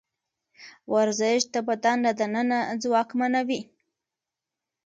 ورزش 0.93 1.41
د 1.53 1.55
بدن 1.69 1.97
له 2.05 2.11
دننه 2.19 2.59
ځواکمنوي. 2.81 3.61